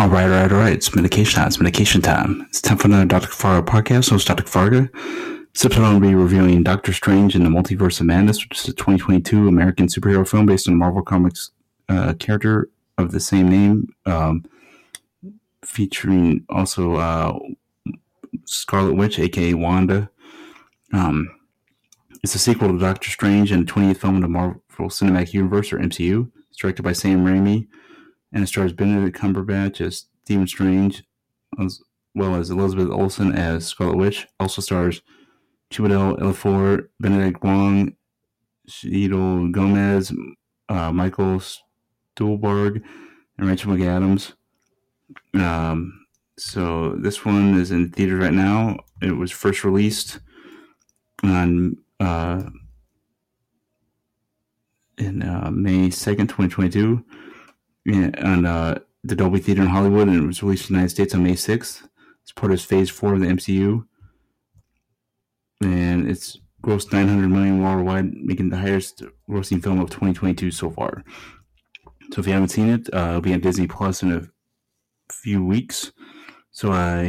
All 0.00 0.08
right, 0.08 0.24
all 0.24 0.30
right, 0.30 0.50
all 0.50 0.58
right. 0.58 0.72
It's 0.72 0.94
medication 0.96 1.36
time. 1.36 1.48
It's 1.48 1.60
medication 1.60 2.00
time. 2.00 2.46
It's 2.48 2.62
time 2.62 2.78
for 2.78 2.88
another 2.88 3.04
Dr. 3.04 3.26
Farga 3.26 3.66
podcast. 3.66 4.08
Host 4.08 4.28
Dr. 4.28 4.44
Farga. 4.44 4.90
This 5.52 5.66
episode, 5.66 5.82
I'm 5.82 6.00
going 6.00 6.00
to 6.00 6.08
be 6.08 6.14
reviewing 6.14 6.62
Doctor 6.62 6.94
Strange 6.94 7.36
in 7.36 7.44
the 7.44 7.50
Multiverse 7.50 8.00
of 8.00 8.06
Madness, 8.06 8.42
which 8.42 8.60
is 8.60 8.68
a 8.68 8.72
2022 8.72 9.46
American 9.46 9.88
superhero 9.88 10.26
film 10.26 10.46
based 10.46 10.66
on 10.68 10.76
Marvel 10.76 11.02
Comics 11.02 11.50
uh, 11.90 12.14
character 12.14 12.70
of 12.96 13.12
the 13.12 13.20
same 13.20 13.50
name, 13.50 13.92
um, 14.06 14.46
featuring 15.66 16.46
also 16.48 16.94
uh, 16.94 17.38
Scarlet 18.46 18.94
Witch, 18.94 19.18
aka 19.18 19.52
Wanda. 19.52 20.08
Um, 20.94 21.28
it's 22.22 22.34
a 22.34 22.38
sequel 22.38 22.72
to 22.72 22.78
Doctor 22.78 23.10
Strange 23.10 23.52
and 23.52 23.70
20th 23.70 23.98
film 23.98 24.16
in 24.16 24.22
the 24.22 24.28
Marvel 24.28 24.62
Cinematic 24.78 25.34
Universe, 25.34 25.74
or 25.74 25.78
MCU. 25.78 26.30
It's 26.48 26.56
directed 26.56 26.84
by 26.84 26.94
Sam 26.94 27.22
Raimi 27.22 27.68
and 28.32 28.42
it 28.42 28.46
stars 28.46 28.72
Benedict 28.72 29.16
Cumberbatch 29.16 29.80
as 29.80 30.06
Stephen 30.24 30.46
Strange, 30.46 31.02
as 31.58 31.80
well 32.14 32.34
as 32.34 32.50
Elizabeth 32.50 32.90
Olsen 32.90 33.32
as 33.32 33.66
Scarlet 33.66 33.96
Witch. 33.96 34.26
Also 34.38 34.62
stars 34.62 35.02
Chiwetel 35.70 36.18
Ejiofor, 36.18 36.88
Benedict 36.98 37.42
Wong, 37.42 37.94
Xochitl 38.68 39.52
Gomez, 39.52 40.12
uh, 40.68 40.92
Michael 40.92 41.40
Stuhlbarg, 42.16 42.82
and 43.38 43.48
Rachel 43.48 43.72
McAdams. 43.72 44.34
Um, 45.34 46.06
so 46.38 46.90
this 46.90 47.24
one 47.24 47.54
is 47.58 47.70
in 47.70 47.90
theaters 47.90 48.22
right 48.22 48.32
now. 48.32 48.78
It 49.02 49.12
was 49.12 49.30
first 49.30 49.64
released 49.64 50.20
on 51.22 51.76
uh, 51.98 52.42
in 54.98 55.22
uh, 55.22 55.50
May 55.52 55.90
second, 55.90 56.28
twenty 56.28 56.50
twenty 56.50 56.70
two 56.70 57.04
on 57.94 58.46
uh, 58.46 58.78
the 59.04 59.16
Dolby 59.16 59.40
Theater 59.40 59.62
in 59.62 59.68
Hollywood, 59.68 60.08
and 60.08 60.22
it 60.22 60.26
was 60.26 60.42
released 60.42 60.70
in 60.70 60.74
the 60.74 60.78
United 60.80 60.94
States 60.94 61.14
on 61.14 61.22
May 61.22 61.32
6th. 61.32 61.88
It's 62.22 62.32
part 62.32 62.52
of 62.52 62.60
Phase 62.60 62.90
4 62.90 63.14
of 63.14 63.20
the 63.20 63.26
MCU. 63.26 63.86
And 65.62 66.08
it's 66.08 66.38
grossed 66.62 66.92
900 66.92 67.28
million 67.28 67.62
worldwide, 67.62 68.14
making 68.14 68.50
the 68.50 68.56
highest 68.56 69.02
grossing 69.28 69.62
film 69.62 69.80
of 69.80 69.90
2022 69.90 70.50
so 70.50 70.70
far. 70.70 71.04
So 72.12 72.20
if 72.20 72.26
you 72.26 72.32
haven't 72.32 72.48
seen 72.48 72.68
it, 72.68 72.92
uh, 72.92 73.08
it'll 73.08 73.20
be 73.20 73.34
on 73.34 73.40
Disney 73.40 73.66
Plus 73.66 74.02
in 74.02 74.12
a 74.12 74.22
few 75.12 75.44
weeks. 75.44 75.92
So 76.50 76.72
uh, 76.72 77.08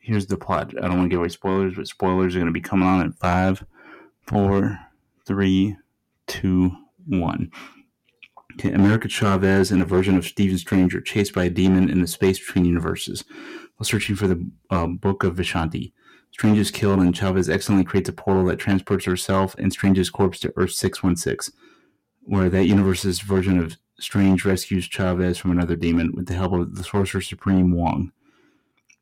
here's 0.00 0.26
the 0.26 0.36
plot. 0.36 0.74
I 0.78 0.88
don't 0.88 0.98
want 0.98 1.04
to 1.04 1.08
give 1.08 1.20
away 1.20 1.28
spoilers, 1.28 1.74
but 1.74 1.86
spoilers 1.86 2.34
are 2.34 2.38
going 2.38 2.46
to 2.46 2.52
be 2.52 2.60
coming 2.60 2.88
on 2.88 3.06
at 3.06 3.18
five, 3.18 3.64
four, 4.26 4.78
three, 5.26 5.76
two, 6.26 6.72
one. 7.06 7.50
America 8.64 9.08
Chavez 9.08 9.70
and 9.70 9.82
a 9.82 9.86
version 9.86 10.16
of 10.16 10.26
Stephen 10.26 10.58
Strange 10.58 10.94
are 10.94 11.00
chased 11.00 11.34
by 11.34 11.44
a 11.44 11.50
demon 11.50 11.88
in 11.88 12.00
the 12.00 12.06
space 12.06 12.38
between 12.38 12.64
universes 12.64 13.24
while 13.76 13.86
searching 13.86 14.16
for 14.16 14.26
the 14.26 14.50
uh, 14.70 14.86
Book 14.86 15.24
of 15.24 15.36
Vishanti. 15.36 15.92
Strange 16.32 16.58
is 16.58 16.70
killed, 16.70 17.00
and 17.00 17.14
Chavez 17.14 17.48
excellently 17.48 17.84
creates 17.84 18.08
a 18.08 18.12
portal 18.12 18.44
that 18.46 18.58
transports 18.58 19.04
herself 19.04 19.54
and 19.58 19.72
Strange's 19.72 20.10
corpse 20.10 20.38
to 20.40 20.52
Earth 20.56 20.72
616, 20.72 21.54
where 22.22 22.48
that 22.48 22.66
universe's 22.66 23.20
version 23.20 23.58
of 23.58 23.76
Strange 23.98 24.44
rescues 24.44 24.88
Chavez 24.88 25.38
from 25.38 25.50
another 25.50 25.76
demon 25.76 26.12
with 26.14 26.26
the 26.26 26.34
help 26.34 26.52
of 26.52 26.76
the 26.76 26.84
Sorcerer 26.84 27.20
Supreme 27.20 27.72
Wong. 27.72 28.12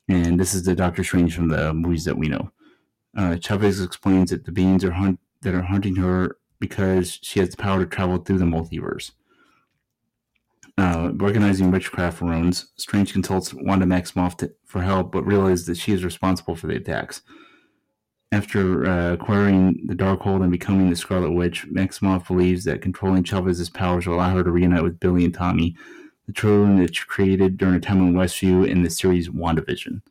And 0.08 0.40
this 0.40 0.54
is 0.54 0.64
the 0.64 0.74
Doctor 0.74 1.04
Strange 1.04 1.34
from 1.34 1.48
the 1.48 1.72
movies 1.74 2.04
that 2.04 2.18
we 2.18 2.28
know. 2.28 2.50
Uh, 3.16 3.36
Chavez 3.36 3.80
explains 3.80 4.30
that 4.30 4.44
the 4.44 4.52
beings 4.52 4.84
are 4.84 4.92
hunt- 4.92 5.20
that 5.42 5.54
are 5.54 5.62
hunting 5.62 5.96
her 5.96 6.36
because 6.58 7.18
she 7.22 7.40
has 7.40 7.50
the 7.50 7.56
power 7.56 7.80
to 7.80 7.86
travel 7.86 8.18
through 8.18 8.38
the 8.38 8.44
multiverse. 8.44 9.12
Uh, 10.78 11.10
recognizing 11.14 11.72
witchcraft 11.72 12.20
runes, 12.20 12.68
Strange 12.76 13.12
consults 13.12 13.52
Wanda 13.52 13.84
Maximoff 13.84 14.36
to, 14.36 14.54
for 14.64 14.80
help, 14.80 15.10
but 15.10 15.26
realizes 15.26 15.66
that 15.66 15.76
she 15.76 15.92
is 15.92 16.04
responsible 16.04 16.54
for 16.54 16.68
the 16.68 16.76
attacks. 16.76 17.22
After 18.30 18.86
uh, 18.86 19.14
acquiring 19.14 19.86
the 19.86 19.96
Darkhold 19.96 20.42
and 20.42 20.52
becoming 20.52 20.88
the 20.88 20.94
Scarlet 20.94 21.32
Witch, 21.32 21.66
Maximoff 21.66 22.28
believes 22.28 22.62
that 22.62 22.80
controlling 22.80 23.24
Chavez's 23.24 23.68
powers 23.68 24.06
will 24.06 24.14
allow 24.14 24.36
her 24.36 24.44
to 24.44 24.52
reunite 24.52 24.84
with 24.84 25.00
Billy 25.00 25.24
and 25.24 25.34
Tommy, 25.34 25.74
the 26.28 26.32
children 26.32 26.78
that 26.78 26.94
she 26.94 27.04
created 27.06 27.56
during 27.56 27.74
her 27.74 27.80
time 27.80 27.98
in 27.98 28.14
Westview 28.14 28.64
in 28.64 28.84
the 28.84 28.90
series 28.90 29.28
WandaVision. 29.30 30.02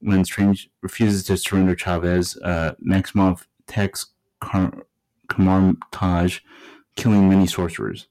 When 0.00 0.24
Strange 0.24 0.70
refuses 0.82 1.22
to 1.24 1.36
surrender 1.36 1.76
Chavez, 1.76 2.36
uh, 2.38 2.74
Maximoff 2.84 3.46
attacks 3.68 4.06
Car- 4.40 4.86
Kamar-Taj, 5.28 6.40
killing 6.96 7.28
many 7.28 7.46
sorcerers. 7.46 8.08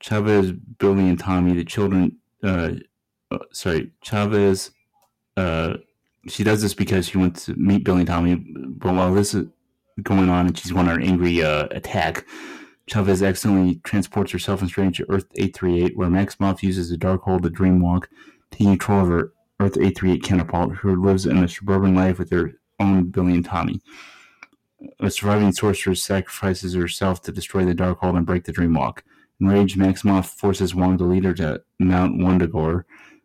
Chavez, 0.00 0.52
Billy, 0.52 1.08
and 1.08 1.18
Tommy, 1.18 1.54
the 1.54 1.64
children. 1.64 2.16
Uh, 2.42 2.72
uh, 3.30 3.38
sorry, 3.52 3.92
Chavez. 4.02 4.70
Uh, 5.36 5.74
she 6.26 6.44
does 6.44 6.62
this 6.62 6.74
because 6.74 7.08
she 7.08 7.18
wants 7.18 7.46
to 7.46 7.54
meet 7.54 7.84
Billy 7.84 8.00
and 8.00 8.08
Tommy. 8.08 8.34
But 8.34 8.94
while 8.94 9.14
this 9.14 9.34
is 9.34 9.46
going 10.02 10.28
on, 10.28 10.46
and 10.46 10.58
she's 10.58 10.72
on 10.72 10.88
an 10.88 11.02
angry 11.02 11.42
uh, 11.42 11.68
attack, 11.70 12.26
Chavez 12.86 13.22
accidentally 13.22 13.76
transports 13.84 14.32
herself 14.32 14.60
and 14.60 14.70
Strange 14.70 14.96
to 14.98 15.10
Earth 15.10 15.26
838, 15.36 15.96
where 15.96 16.10
Max 16.10 16.36
Maximoff 16.36 16.62
uses 16.62 16.90
the 16.90 16.96
Darkhold 16.96 17.42
to 17.42 17.50
dreamwalk, 17.50 18.06
taking 18.50 18.68
control 18.68 19.02
of 19.02 19.08
her 19.08 19.32
Earth 19.60 19.76
838 19.76 20.22
counterpart, 20.22 20.76
who 20.76 21.02
lives 21.02 21.26
in 21.26 21.38
a 21.38 21.48
suburban 21.48 21.94
life 21.94 22.18
with 22.18 22.30
her 22.30 22.52
own 22.80 23.10
Billy 23.10 23.34
and 23.34 23.44
Tommy. 23.44 23.80
A 25.00 25.10
surviving 25.10 25.52
sorceress 25.52 26.02
sacrifices 26.02 26.74
herself 26.74 27.20
to 27.22 27.32
destroy 27.32 27.64
the 27.64 27.74
Darkhold 27.74 28.16
and 28.16 28.26
break 28.26 28.44
the 28.44 28.52
dreamwalk. 28.52 29.00
Enraged, 29.40 29.78
Maximoff 29.78 30.26
forces 30.26 30.74
Wong 30.74 30.98
to 30.98 31.04
lead 31.04 31.24
her 31.24 31.34
to 31.34 31.62
Mount 31.78 32.18
Wundagore, 32.18 32.84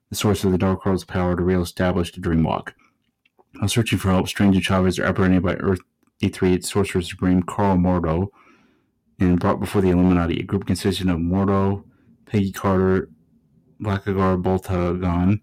the 0.09 0.15
source 0.15 0.43
of 0.43 0.51
the 0.51 0.57
Darkhold's 0.57 1.03
power 1.03 1.35
to 1.35 1.43
re-establish 1.43 2.11
the 2.11 2.21
Dreamwalk. 2.21 2.73
While 3.57 3.67
searching 3.67 3.97
for 3.99 4.11
help, 4.11 4.27
Strange 4.27 4.55
and 4.55 4.63
Chavez 4.63 4.99
are 4.99 5.05
apprehended 5.05 5.43
by 5.43 5.55
Earth 5.55 5.81
838 6.21 6.65
Sorcerer 6.65 7.01
Supreme 7.01 7.43
Karl 7.43 7.77
Mordo 7.77 8.29
and 9.19 9.39
brought 9.39 9.59
before 9.59 9.81
the 9.81 9.89
Illuminati, 9.89 10.39
a 10.39 10.43
group 10.43 10.65
consisting 10.65 11.09
of 11.09 11.19
Mordo, 11.19 11.83
Peggy 12.25 12.51
Carter, 12.51 13.09
Blackagar 13.81 14.41
Boltagon, 14.41 15.41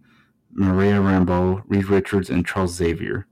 Maria 0.52 1.00
Rambeau, 1.00 1.62
Reed 1.66 1.86
Richards, 1.86 2.30
and 2.30 2.46
Charles 2.46 2.74
Xavier. 2.74 3.26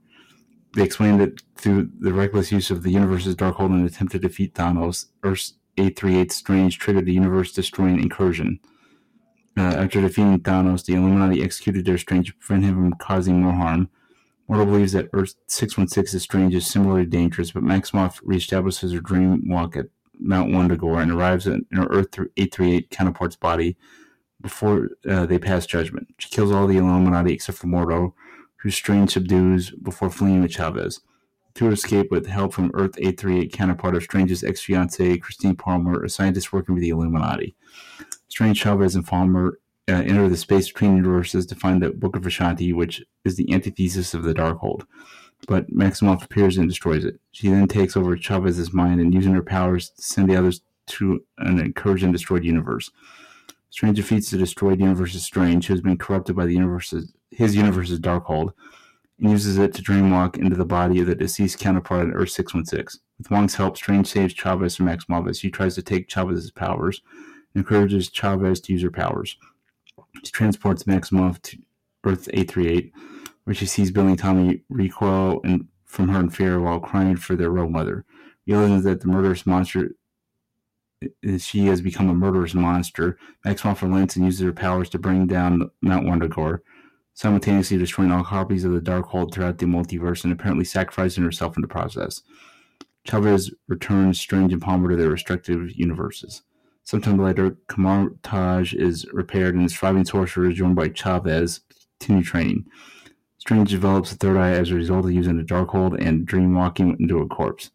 They 0.75 0.83
explained 0.83 1.19
that 1.21 1.41
through 1.55 1.89
the 1.99 2.13
reckless 2.13 2.51
use 2.51 2.69
of 2.69 2.83
the 2.83 2.91
universe's 2.91 3.35
Darkhold 3.35 3.69
in 3.69 3.79
an 3.79 3.85
attempt 3.85 4.11
to 4.11 4.19
defeat 4.19 4.53
Thanos, 4.53 5.05
Earth's 5.23 5.53
838 5.79 6.31
Strange 6.31 6.77
triggered 6.77 7.05
the 7.05 7.13
universe 7.13 7.51
destroying 7.51 8.01
incursion. 8.01 8.59
Uh, 9.57 9.61
after 9.61 10.01
defeating 10.01 10.39
Thanos, 10.39 10.85
the 10.85 10.93
Illuminati 10.93 11.41
executed 11.41 11.85
their 11.85 11.97
Strange 11.97 12.27
to 12.27 12.35
prevent 12.35 12.65
him 12.65 12.75
from 12.75 12.93
causing 12.93 13.41
more 13.41 13.53
harm. 13.53 13.89
Mordo 14.49 14.65
believes 14.65 14.93
that 14.93 15.09
Earth 15.13 15.35
616's 15.47 16.21
Strange 16.21 16.55
is 16.55 16.65
similarly 16.65 17.05
dangerous, 17.05 17.51
but 17.51 17.63
Maximoff 17.63 18.21
reestablishes 18.23 18.93
her 18.93 19.01
dream 19.01 19.47
walk 19.47 19.75
at 19.75 19.85
Mount 20.19 20.51
Wundagore 20.51 21.01
and 21.01 21.11
arrives 21.11 21.47
at 21.47 21.59
her 21.71 21.87
Earth 21.87 22.19
838 22.37 22.89
counterpart's 22.89 23.35
body 23.35 23.77
before 24.41 24.89
uh, 25.07 25.25
they 25.25 25.37
pass 25.37 25.65
judgment. 25.65 26.07
She 26.17 26.29
kills 26.29 26.51
all 26.51 26.67
the 26.67 26.77
Illuminati 26.77 27.33
except 27.33 27.57
for 27.57 27.67
Mordo, 27.67 28.13
who 28.57 28.69
Strange 28.69 29.11
subdues 29.11 29.71
before 29.71 30.09
fleeing 30.09 30.41
with 30.41 30.51
Chavez 30.51 31.01
to 31.59 31.71
escape 31.71 32.09
with 32.09 32.25
help 32.25 32.53
from 32.53 32.71
Earth 32.73 32.95
838 32.97 33.51
counterpart 33.51 33.93
of 33.93 34.03
Strange's 34.03 34.45
ex 34.45 34.61
fiancee, 34.61 35.17
Christine 35.17 35.57
Palmer, 35.57 36.05
a 36.05 36.09
scientist 36.09 36.53
working 36.53 36.73
with 36.73 36.81
the 36.81 36.89
Illuminati. 36.89 37.53
Strange, 38.29 38.57
Chavez, 38.57 38.95
and 38.95 39.05
Palmer 39.05 39.59
uh, 39.89 39.95
enter 39.95 40.29
the 40.29 40.37
space 40.37 40.69
between 40.69 40.95
universes 40.95 41.45
to 41.47 41.55
find 41.55 41.81
the 41.81 41.89
Book 41.89 42.15
of 42.15 42.23
Vishanti, 42.23 42.73
which 42.73 43.03
is 43.25 43.35
the 43.35 43.51
antithesis 43.53 44.13
of 44.13 44.23
the 44.23 44.33
Darkhold. 44.33 44.85
But 45.49 45.69
Maximoff 45.69 46.23
appears 46.23 46.57
and 46.57 46.69
destroys 46.69 47.03
it. 47.03 47.19
She 47.33 47.49
then 47.49 47.67
takes 47.67 47.97
over 47.97 48.15
Chavez's 48.15 48.71
mind 48.71 49.01
and, 49.01 49.13
using 49.13 49.33
her 49.33 49.43
powers, 49.43 49.89
to 49.89 50.01
send 50.01 50.29
the 50.29 50.37
others 50.37 50.61
to 50.87 51.21
an 51.39 51.59
encouraged 51.59 52.05
and 52.05 52.13
destroyed 52.13 52.45
universe. 52.45 52.89
Strange 53.69 53.97
defeats 53.97 54.31
the 54.31 54.37
destroyed 54.37 54.79
universe's 54.79 55.25
Strange, 55.25 55.67
who 55.67 55.73
has 55.73 55.81
been 55.81 55.97
corrupted 55.97 56.37
by 56.37 56.45
the 56.45 56.53
universe's 56.53 57.11
his 57.31 57.53
universe's 57.53 57.99
Darkhold 57.99 58.53
and 59.19 59.31
uses 59.31 59.57
it 59.57 59.73
to 59.73 59.81
dreamwalk 59.81 60.37
into 60.37 60.55
the 60.55 60.65
body 60.65 60.99
of 61.01 61.07
the 61.07 61.15
deceased 61.15 61.59
counterpart 61.59 62.07
on 62.07 62.13
Earth 62.13 62.31
616. 62.31 63.01
With 63.17 63.31
Wong's 63.31 63.55
help, 63.55 63.75
Strange 63.75 64.07
saves 64.07 64.33
Chavez 64.33 64.75
from 64.75 64.87
Maximoff 64.87 65.29
as 65.29 65.39
he 65.41 65.51
tries 65.51 65.75
to 65.75 65.81
take 65.81 66.07
Chavez's 66.07 66.51
powers 66.51 67.01
and 67.53 67.61
encourages 67.61 68.09
Chavez 68.09 68.61
to 68.61 68.73
use 68.73 68.81
her 68.83 68.91
powers. 68.91 69.37
She 70.23 70.31
transports 70.31 70.83
Maximoff 70.83 71.41
to 71.43 71.57
Earth 72.05 72.29
838, 72.31 72.93
where 73.43 73.53
she 73.53 73.65
sees 73.65 73.91
Billy 73.91 74.09
and 74.09 74.19
Tommy 74.19 74.63
recoil 74.69 75.41
from 75.85 76.07
her 76.09 76.19
in 76.19 76.29
fear 76.29 76.59
while 76.59 76.79
crying 76.79 77.17
for 77.17 77.35
their 77.35 77.51
real 77.51 77.69
mother. 77.69 78.05
Realizing 78.47 78.81
that 78.83 79.01
the 79.01 79.07
murderous 79.07 79.45
monster 79.45 79.91
she 81.37 81.65
has 81.67 81.81
become 81.81 82.09
a 82.09 82.13
murderous 82.13 82.53
monster, 82.53 83.17
Maximoff 83.45 83.81
relents 83.81 84.15
and 84.15 84.25
uses 84.25 84.41
her 84.41 84.51
powers 84.51 84.89
to 84.89 84.99
bring 84.99 85.27
down 85.27 85.69
Mount 85.81 86.05
Wundagore 86.05 86.59
simultaneously 87.19 87.77
destroying 87.77 88.13
all 88.13 88.23
copies 88.23 88.63
of 88.63 88.71
the 88.71 88.79
Darkhold 88.79 89.33
throughout 89.33 89.57
the 89.57 89.65
multiverse 89.65 90.23
and 90.23 90.31
apparently 90.31 90.63
sacrificing 90.63 91.21
herself 91.21 91.57
in 91.57 91.61
the 91.61 91.67
process. 91.67 92.21
Chavez 93.05 93.53
returns 93.67 94.17
Strange 94.17 94.53
and 94.53 94.61
Palmer 94.61 94.89
to 94.89 94.95
their 94.95 95.09
respective 95.09 95.69
universes. 95.75 96.43
Sometime 96.85 97.17
later, 97.17 97.57
Kamar-Taj 97.67 98.73
is 98.73 99.05
repaired 99.11 99.53
and 99.53 99.65
the 99.65 99.69
surviving 99.69 100.05
sorcerer 100.05 100.49
is 100.49 100.57
joined 100.57 100.77
by 100.77 100.87
Chavez 100.87 101.59
to 101.67 101.75
continue 101.99 102.23
training. 102.23 102.65
Strange 103.37 103.71
develops 103.71 104.13
a 104.13 104.15
third 104.15 104.37
eye 104.37 104.51
as 104.51 104.71
a 104.71 104.75
result 104.75 105.03
of 105.03 105.11
using 105.11 105.41
a 105.41 105.43
Darkhold 105.43 106.01
and 106.01 106.25
dream 106.25 106.55
walking 106.55 106.95
into 107.01 107.19
a 107.19 107.27
corpse. 107.27 107.69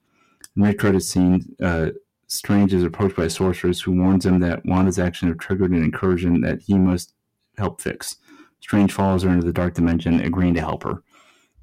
In 0.56 0.62
the 0.62 0.72
credit 0.72 1.02
scene, 1.02 1.54
uh, 1.62 1.90
Strange 2.28 2.72
is 2.72 2.82
approached 2.82 3.16
by 3.16 3.24
a 3.24 3.30
sorceress 3.30 3.82
who 3.82 3.92
warns 3.92 4.24
him 4.24 4.40
that 4.40 4.64
Wanda's 4.64 4.98
action 4.98 5.28
have 5.28 5.36
triggered 5.36 5.72
an 5.72 5.84
incursion 5.84 6.40
that 6.40 6.62
he 6.62 6.78
must 6.78 7.12
help 7.58 7.82
fix. 7.82 8.16
Strange 8.64 8.92
follows 8.92 9.22
her 9.22 9.28
into 9.28 9.44
the 9.44 9.52
dark 9.52 9.74
dimension, 9.74 10.20
agreeing 10.20 10.54
to 10.54 10.60
help 10.60 10.84
her. 10.84 11.02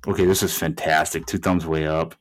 Okay, 0.07 0.23
this 0.23 0.43
is 0.43 0.55
fantastic. 0.55 1.25
Two 1.25 1.39
thumbs 1.39 1.65
way 1.65 1.87
up. 1.87 2.13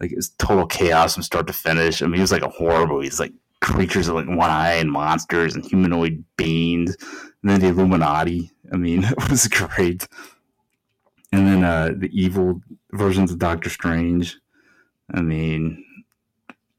Like 0.00 0.10
it's 0.10 0.30
total 0.30 0.66
chaos 0.66 1.12
from 1.12 1.22
start 1.22 1.46
to 1.48 1.52
finish. 1.52 2.00
I 2.00 2.06
mean, 2.06 2.14
it 2.14 2.22
was 2.22 2.32
like 2.32 2.40
a 2.40 2.48
horror 2.48 2.86
movie. 2.86 3.06
It's 3.06 3.20
like 3.20 3.34
creatures 3.60 4.10
with 4.10 4.26
like 4.26 4.34
one 4.34 4.48
eye 4.48 4.76
and 4.76 4.90
monsters 4.90 5.54
and 5.54 5.62
humanoid 5.62 6.24
beings, 6.38 6.96
and 7.42 7.50
then 7.50 7.60
the 7.60 7.66
Illuminati. 7.66 8.50
I 8.72 8.78
mean, 8.78 9.04
it 9.18 9.30
was 9.30 9.48
great. 9.48 10.08
And 11.30 11.46
then 11.46 11.62
uh, 11.62 11.92
the 11.94 12.08
evil 12.10 12.62
versions 12.92 13.32
of 13.32 13.38
Doctor 13.38 13.68
Strange. 13.68 14.38
I 15.12 15.20
mean, 15.20 15.84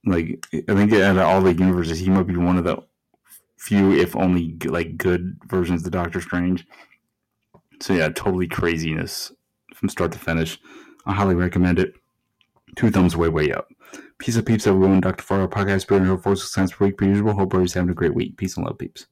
like 0.08 0.44
I 0.56 0.74
think 0.74 0.92
out 0.94 1.18
of 1.18 1.20
all 1.20 1.42
the 1.44 1.54
universes, 1.54 2.00
he 2.00 2.10
might 2.10 2.26
be 2.26 2.36
one 2.36 2.58
of 2.58 2.64
the 2.64 2.78
few, 3.60 3.92
if 3.92 4.16
only 4.16 4.58
like 4.66 4.98
good 4.98 5.38
versions 5.46 5.86
of 5.86 5.92
Doctor 5.92 6.20
Strange. 6.20 6.66
So 7.84 7.92
yeah, 7.92 8.08
totally 8.08 8.48
craziness 8.48 9.34
from 9.76 9.90
start 9.90 10.14
to 10.14 10.18
finish. 10.18 10.58
I 11.06 11.12
highly 11.12 11.36
recommend 11.36 11.80
it. 11.80 11.94
Two 12.78 12.90
thumbs 12.90 13.18
way, 13.18 13.28
way 13.28 13.52
up. 13.52 13.68
Peace 14.20 14.38
of 14.38 14.46
peeps, 14.46 14.66
everyone. 14.66 15.02
Dr. 15.02 15.22
Fargo 15.22 15.54
podcast, 15.54 15.82
Spirit 15.82 16.04
and 16.04 16.24
Four 16.24 16.38
Science 16.38 16.72
per 16.72 16.86
week, 16.86 16.98
per 16.98 17.04
usual. 17.04 17.34
Hope 17.34 17.50
everybody's 17.50 17.74
having 17.74 17.90
a 17.90 17.94
great 17.94 18.16
week. 18.16 18.38
Peace 18.38 18.56
and 18.56 18.66
love, 18.66 18.78
peeps. 18.78 19.08